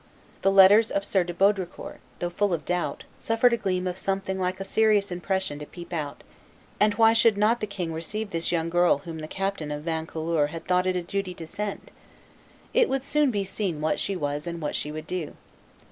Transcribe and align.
The 0.41 0.51
letters 0.51 0.89
of 0.89 1.05
Sire 1.05 1.23
de 1.23 1.31
Baudricourt, 1.31 1.99
though 2.17 2.31
full 2.31 2.55
of 2.55 2.65
doubt, 2.65 3.03
suffered 3.17 3.53
a 3.53 3.57
gleam 3.57 3.85
of 3.85 3.99
something 3.99 4.39
like 4.39 4.59
a 4.59 4.63
serious 4.63 5.11
impression 5.11 5.59
to 5.59 5.65
peep 5.67 5.93
out; 5.93 6.23
and 6.79 6.95
why 6.95 7.13
should 7.13 7.37
not 7.37 7.59
the 7.59 7.67
king 7.67 7.93
receive 7.93 8.31
this 8.31 8.51
young 8.51 8.71
girl 8.71 8.97
whom 9.05 9.19
the 9.19 9.27
captain 9.27 9.69
of 9.69 9.83
Vaucouleurs 9.83 10.49
had 10.49 10.65
thought 10.65 10.87
it 10.87 10.95
a 10.95 11.03
duty 11.03 11.35
to 11.35 11.45
send? 11.45 11.91
It 12.73 12.89
would 12.89 13.03
soon 13.03 13.29
be 13.29 13.43
seen 13.43 13.79
what 13.79 13.99
she 13.99 14.15
was 14.15 14.47
and 14.47 14.59
what 14.59 14.75
she 14.75 14.91
would 14.91 15.05
do. 15.05 15.35